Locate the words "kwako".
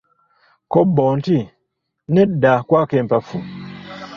2.67-2.93